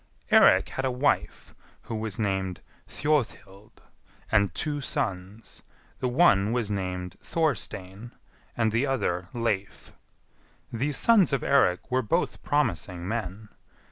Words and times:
4. 0.31 0.39
Eirik 0.39 0.69
had 0.69 0.83
a 0.83 0.89
wife 0.89 1.53
who 1.83 1.93
was 1.93 2.17
named 2.17 2.61
Thjodhild, 2.87 3.83
and 4.31 4.51
two 4.55 4.81
sons; 4.81 5.61
the 5.99 6.07
one 6.07 6.51
was 6.51 6.71
named 6.71 7.17
Thorstein, 7.21 8.11
and 8.57 8.71
the 8.71 8.87
other 8.87 9.29
Leif. 9.31 9.93
These 10.73 10.97
sons 10.97 11.31
of 11.33 11.43
Eirik 11.43 11.91
were 11.91 12.01
both 12.01 12.41
promising 12.41 13.07
men. 13.07 13.49